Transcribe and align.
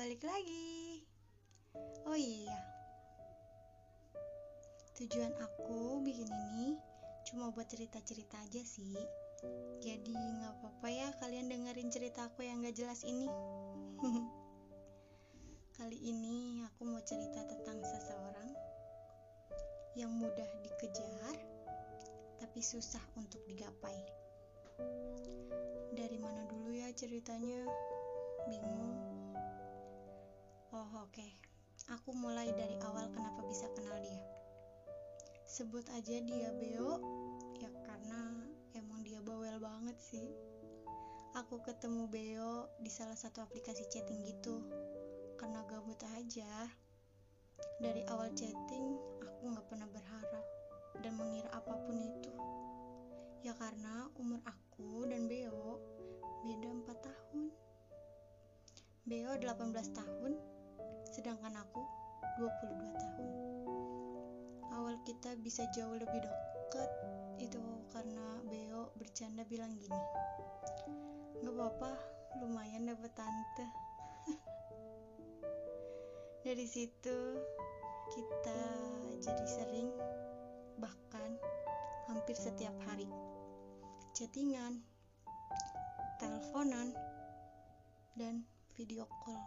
balik 0.00 0.24
lagi. 0.24 1.04
Oh 2.08 2.16
iya, 2.16 2.56
tujuan 4.96 5.28
aku 5.36 6.00
bikin 6.00 6.24
ini 6.24 6.80
cuma 7.28 7.52
buat 7.52 7.68
cerita-cerita 7.68 8.40
aja 8.40 8.64
sih. 8.64 8.96
Jadi 9.84 10.16
nggak 10.16 10.56
apa-apa 10.56 10.88
ya 10.88 11.12
kalian 11.20 11.52
dengerin 11.52 11.92
cerita 11.92 12.32
aku 12.32 12.48
yang 12.48 12.64
gak 12.64 12.80
jelas 12.80 13.04
ini. 13.04 13.28
Kali 15.76 15.98
ini 16.00 16.64
aku 16.64 16.88
mau 16.88 17.04
cerita 17.04 17.44
tentang 17.44 17.84
seseorang 17.84 18.56
yang 20.00 20.16
mudah 20.16 20.48
dikejar 20.64 21.36
tapi 22.40 22.60
susah 22.64 23.04
untuk 23.20 23.44
digapai. 23.44 24.00
Dari 25.92 26.16
mana 26.16 26.48
dulu 26.48 26.72
ya 26.72 26.88
ceritanya? 26.96 27.68
Bingung. 28.48 29.29
Oh, 30.70 30.86
oke. 31.02 31.10
Okay. 31.10 31.34
Aku 31.98 32.14
mulai 32.14 32.54
dari 32.54 32.78
awal 32.86 33.10
kenapa 33.10 33.42
bisa 33.42 33.66
kenal 33.74 33.98
dia. 33.98 34.22
Sebut 35.42 35.82
aja 35.90 36.22
dia 36.22 36.54
Beo, 36.54 36.94
ya 37.58 37.66
karena 37.82 38.38
emang 38.78 39.02
dia 39.02 39.18
bawel 39.18 39.58
banget 39.58 39.98
sih. 39.98 40.30
Aku 41.34 41.58
ketemu 41.66 42.06
Beo 42.06 42.70
di 42.78 42.86
salah 42.86 43.18
satu 43.18 43.42
aplikasi 43.42 43.82
chatting 43.90 44.22
gitu. 44.22 44.62
Karena 45.34 45.66
gabut 45.66 45.98
aja. 46.14 46.70
Dari 47.82 48.06
awal 48.06 48.30
chatting, 48.38 48.94
aku 49.26 49.50
nggak 49.50 49.66
pernah 49.66 49.90
berharap 49.90 50.46
dan 51.02 51.18
mengira 51.18 51.50
apa 51.50 51.74
pun 51.82 51.98
itu. 51.98 52.30
Ya 53.42 53.58
karena 53.58 54.06
umur 54.22 54.38
aku 54.46 55.02
dan 55.10 55.26
Beo 55.26 55.82
beda 56.46 56.70
4 56.78 56.94
tahun. 57.10 57.50
Beo 59.10 59.34
18 59.34 59.74
tahun, 59.98 60.59
sedangkan 61.10 61.52
aku 61.58 61.82
22 62.38 63.00
tahun. 63.00 63.28
Awal 64.70 64.96
kita 65.04 65.34
bisa 65.42 65.66
jauh 65.74 65.96
lebih 65.98 66.20
dekat 66.22 66.90
itu 67.42 67.60
karena 67.90 68.38
Beo 68.46 68.94
bercanda 68.96 69.42
bilang 69.48 69.74
gini. 69.76 70.02
Gak 71.40 71.52
apa-apa, 71.52 71.90
lumayan 72.40 72.88
dapet 72.88 73.12
tante. 73.16 73.66
Dari 76.46 76.66
situ 76.68 77.18
kita 78.10 78.60
jadi 79.20 79.46
sering 79.46 79.92
bahkan 80.80 81.36
hampir 82.08 82.34
setiap 82.34 82.74
hari 82.88 83.06
chattingan, 84.20 84.84
teleponan, 86.20 86.92
dan 88.18 88.44
video 88.76 89.08
call. 89.24 89.40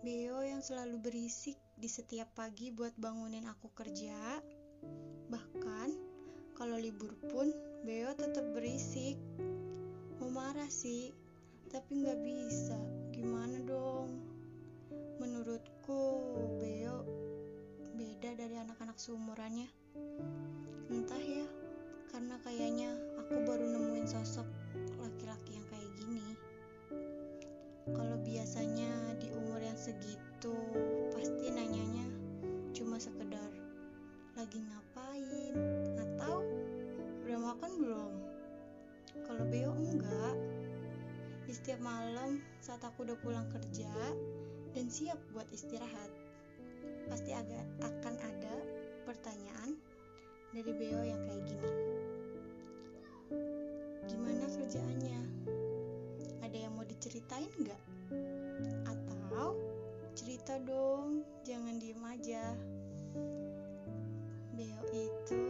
Beo 0.00 0.40
yang 0.40 0.64
selalu 0.64 0.96
berisik 0.96 1.60
di 1.76 1.84
setiap 1.84 2.32
pagi 2.32 2.72
buat 2.72 2.96
bangunin 2.96 3.44
aku 3.44 3.68
kerja. 3.76 4.40
Bahkan 5.28 5.88
kalau 6.56 6.80
libur 6.80 7.12
pun 7.28 7.52
Beo 7.84 8.08
tetap 8.16 8.48
berisik. 8.56 9.20
Mau 10.16 10.32
marah 10.32 10.72
sih, 10.72 11.12
tapi 11.68 12.00
nggak 12.00 12.16
bisa. 12.16 12.80
Gimana 13.12 13.60
dong? 13.60 14.24
Menurutku 15.20 16.00
Beo 16.56 17.04
beda 17.92 18.40
dari 18.40 18.56
anak-anak 18.56 18.96
seumurannya. 18.96 19.68
Entah 20.88 21.20
ya, 21.20 21.44
karena 22.08 22.40
kayaknya 22.40 22.96
aku 23.20 23.36
baru 23.44 23.68
nemuin 23.68 24.08
sosok 24.08 24.48
saat 42.70 42.86
aku 42.86 43.02
udah 43.02 43.18
pulang 43.18 43.50
kerja 43.50 43.90
dan 44.78 44.86
siap 44.86 45.18
buat 45.34 45.42
istirahat, 45.50 46.06
pasti 47.10 47.34
agak 47.34 47.66
akan 47.82 48.14
ada 48.14 48.54
pertanyaan 49.02 49.74
dari 50.54 50.70
Beo 50.78 51.02
yang 51.02 51.18
kayak 51.18 51.50
gini. 51.50 51.70
Gimana 54.06 54.46
kerjaannya? 54.46 55.18
Ada 56.46 56.56
yang 56.62 56.78
mau 56.78 56.86
diceritain 56.86 57.50
nggak? 57.58 57.82
Atau 58.86 59.58
cerita 60.14 60.54
dong, 60.62 61.26
jangan 61.42 61.74
diem 61.74 62.02
aja. 62.06 62.54
Beo 64.54 64.82
itu 64.94 65.42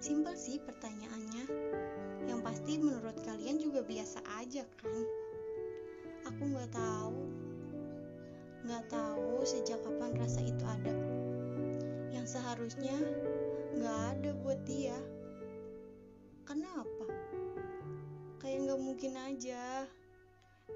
Simpel 0.00 0.32
sih 0.32 0.56
pertanyaannya. 0.64 1.44
Yang 2.24 2.40
pasti 2.40 2.80
menurut 2.80 3.20
kalian 3.20 3.60
juga 3.60 3.84
biasa 3.84 4.24
aja 4.40 4.64
kan? 4.80 5.04
Aku 6.24 6.42
nggak 6.48 6.72
tahu. 6.72 7.20
Nggak 8.64 8.84
tahu 8.88 9.44
sejak 9.44 9.76
kapan 9.84 10.16
rasa 10.16 10.40
itu 10.40 10.64
ada. 10.64 10.96
Yang 12.16 12.40
seharusnya 12.40 12.96
nggak 13.76 14.00
ada 14.16 14.30
buat 14.40 14.60
dia. 14.64 14.96
Kenapa? 16.48 17.06
Kayak 18.40 18.72
nggak 18.72 18.80
mungkin 18.80 19.12
aja. 19.20 19.84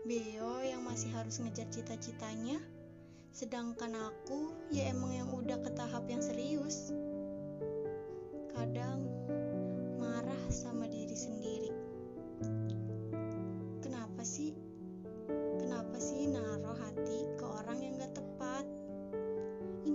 Beo 0.04 0.60
yang 0.60 0.84
masih 0.84 1.08
harus 1.16 1.40
ngejar 1.40 1.64
cita-citanya, 1.72 2.60
sedangkan 3.32 3.94
aku 3.94 4.52
ya 4.68 4.92
emang 4.92 5.16
yang 5.16 5.30
udah 5.32 5.56
ke 5.64 5.70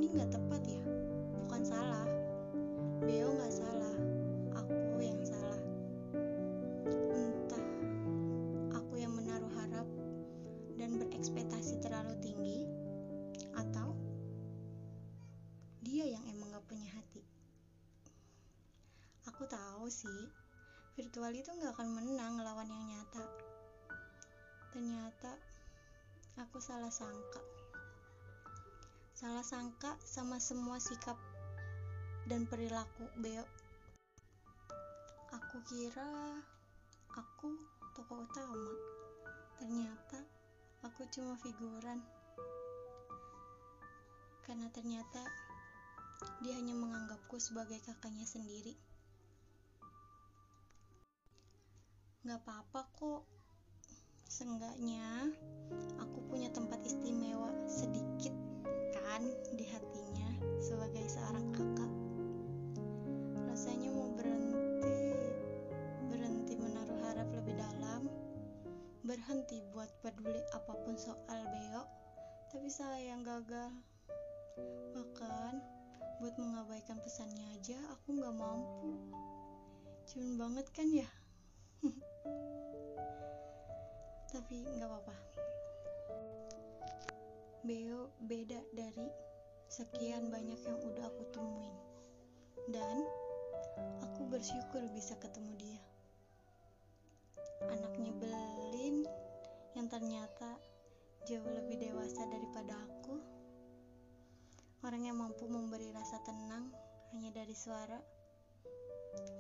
Ini 0.09 0.25
gak 0.25 0.41
tepat 0.41 0.61
ya? 0.65 0.81
Bukan 1.45 1.61
salah. 1.61 2.09
Beo 3.05 3.29
gak 3.29 3.53
salah. 3.53 3.93
Aku 4.57 4.97
yang 4.97 5.21
salah. 5.21 5.61
Entah 7.13 7.65
aku 8.73 8.97
yang 8.97 9.13
menaruh 9.13 9.53
harap 9.53 9.85
dan 10.81 10.97
berekspektasi 10.97 11.77
terlalu 11.77 12.17
tinggi 12.25 12.65
atau 13.53 13.93
dia 15.85 16.09
yang 16.09 16.25
emang 16.25 16.57
gak 16.57 16.65
punya 16.65 16.89
hati. 16.89 17.21
Aku 19.29 19.45
tahu 19.45 19.93
sih, 19.93 20.21
virtual 20.97 21.37
itu 21.37 21.53
gak 21.53 21.77
akan 21.77 21.85
menang 21.85 22.41
lawan 22.41 22.65
yang 22.65 22.97
nyata. 22.97 23.29
Ternyata 24.73 25.37
aku 26.41 26.57
salah 26.57 26.89
sangka. 26.89 27.58
Salah 29.19 29.43
sangka 29.43 29.99
sama 29.99 30.39
semua 30.39 30.79
sikap 30.79 31.19
dan 32.31 32.47
perilaku 32.47 33.03
Beo. 33.19 33.43
Aku 35.35 35.59
kira 35.67 36.39
aku 37.19 37.51
tokoh 37.99 38.23
utama. 38.23 38.71
Ternyata 39.59 40.23
aku 40.87 41.03
cuma 41.11 41.35
figuran. 41.35 41.99
Karena 44.47 44.71
ternyata 44.71 45.19
dia 46.39 46.55
hanya 46.55 46.79
menganggapku 46.79 47.43
sebagai 47.43 47.83
kakaknya 47.83 48.23
sendiri. 48.23 48.71
Gak 52.23 52.39
apa-apa 52.39 52.87
kok. 52.95 53.27
Seenggaknya 54.31 55.27
aku 55.99 56.23
punya 56.31 56.47
tempat 56.55 56.79
istimewa 56.87 57.51
sedikit 57.67 58.48
kan 59.09 59.25
di 59.57 59.65
hatinya 59.65 60.29
sebagai 60.61 61.01
seorang 61.09 61.49
kakak. 61.49 61.89
Rasanya 63.49 63.89
mau 63.89 64.13
berhenti, 64.13 65.17
berhenti 66.13 66.53
menaruh 66.53 66.93
harap 67.09 67.25
lebih 67.33 67.57
dalam, 67.57 68.05
berhenti 69.01 69.65
buat 69.73 69.89
peduli 70.05 70.37
apa 70.53 70.77
pun 70.85 70.93
soal 70.93 71.41
Beo, 71.49 71.89
tapi 72.53 72.69
sayang 72.69 73.25
gagal. 73.25 73.73
Bahkan 74.93 75.53
buat 76.21 76.37
mengabaikan 76.37 77.01
pesannya 77.01 77.57
aja 77.57 77.81
aku 77.89 78.13
nggak 78.13 78.37
mampu. 78.37 78.93
Cuman 80.05 80.37
banget 80.37 80.69
kan 80.69 80.85
ya? 80.85 81.09
tapi 84.37 84.69
nggak 84.69 84.85
apa-apa. 84.85 85.17
Beo 87.69 88.09
beda 88.25 88.57
dari 88.73 89.05
sekian 89.69 90.33
banyak 90.33 90.57
yang 90.57 90.79
udah 90.89 91.05
aku 91.05 91.21
temuin. 91.29 91.77
Dan 92.65 93.05
aku 94.01 94.25
bersyukur 94.25 94.89
bisa 94.89 95.13
ketemu 95.21 95.53
dia. 95.53 95.81
anak 97.69 97.93
nyebelin 98.01 99.05
yang 99.77 99.85
ternyata 99.85 100.57
jauh 101.29 101.45
lebih 101.45 101.77
dewasa 101.77 102.25
daripada 102.25 102.73
aku. 102.73 103.21
Orang 104.81 105.05
yang 105.05 105.21
mampu 105.21 105.45
memberi 105.45 105.93
rasa 105.93 106.17
tenang 106.25 106.73
hanya 107.13 107.29
dari 107.37 107.53
suara. 107.53 108.01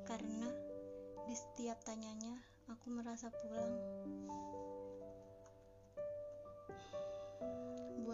Karena 0.05 0.53
di 1.25 1.33
setiap 1.33 1.81
tanyanya 1.81 2.37
aku 2.69 2.93
merasa 2.93 3.33
pulang. 3.33 3.73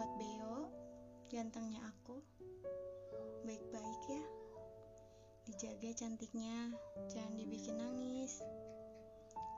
Buat 0.06 0.22
Beo, 0.22 0.70
gantengnya 1.26 1.82
aku, 1.82 2.22
baik-baik 3.42 4.02
ya. 4.06 4.22
Dijaga 5.50 5.90
cantiknya, 5.98 6.70
jangan 7.10 7.34
dibikin 7.34 7.74
nangis. 7.74 8.38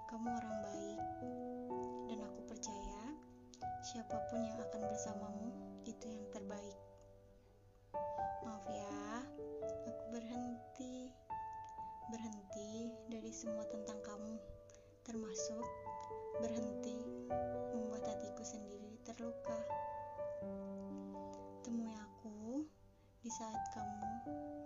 Kamu 0.08 0.24
orang 0.24 0.56
baik, 0.64 1.04
dan 2.08 2.24
aku 2.24 2.48
percaya 2.48 3.12
siapa 3.92 4.16
pun 4.32 4.40
yang 4.40 4.56
akan 4.56 4.88
bersamamu 4.88 5.52
itu 5.84 6.08
yang 6.08 6.24
terbaik. 6.32 6.80
Maaf 8.48 8.64
ya, 8.72 9.20
aku 9.84 10.04
berhenti. 10.16 11.12
Berhenti 12.08 12.88
dari 13.12 13.36
semua 13.36 13.68
tentang 13.68 14.00
kamu, 14.00 14.40
termasuk 15.04 15.68
berhenti 16.40 16.68
saat 23.38 23.70
kamu 23.70 24.11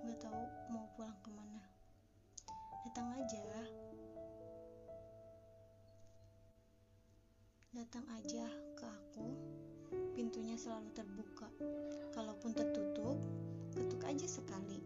gak 0.09 0.17
tahu 0.25 0.43
mau 0.73 0.89
pulang 0.97 1.13
ke 1.21 1.29
mana. 1.29 1.61
Datang 2.89 3.05
aja. 3.21 3.45
Datang 7.77 8.05
aja 8.17 8.49
ke 8.73 8.85
aku. 8.89 9.29
Pintunya 10.17 10.57
selalu 10.57 10.89
terbuka. 10.97 11.53
Kalaupun 12.17 12.57
tertutup, 12.57 13.21
ketuk 13.77 14.09
aja 14.09 14.25
sekali. 14.25 14.81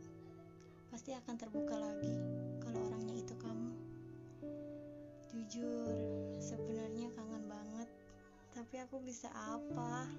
Pasti 0.90 1.14
akan 1.14 1.38
terbuka 1.38 1.78
lagi 1.78 2.10
kalau 2.58 2.90
orangnya 2.90 3.22
itu 3.22 3.38
kamu. 3.38 3.70
Jujur, 5.30 5.94
sebenarnya 6.42 7.14
kangen 7.14 7.46
banget. 7.46 7.86
Tapi 8.50 8.82
aku 8.82 8.98
bisa 8.98 9.30
apa? 9.30 10.10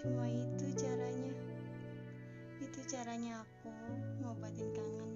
Cuma 0.00 0.24
itu 0.32 0.66
caranya. 0.80 1.32
Itu 2.56 2.80
caranya 2.88 3.44
aku 3.44 3.68
ngobatin 4.24 4.72
kangen 4.72 5.09